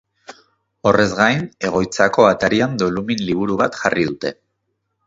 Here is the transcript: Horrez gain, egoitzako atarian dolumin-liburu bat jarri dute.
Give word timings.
Horrez 0.91 1.05
gain, 1.19 1.45
egoitzako 1.69 2.27
atarian 2.31 2.75
dolumin-liburu 2.85 3.61
bat 3.65 3.83
jarri 3.85 4.09
dute. 4.13 4.35